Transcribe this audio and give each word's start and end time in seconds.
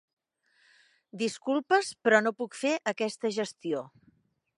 Disculpes, 1.21 1.91
però 2.07 2.21
no 2.27 2.33
puc 2.39 2.57
fer 2.63 2.73
aquesta 2.93 3.31
gestió. 3.37 3.85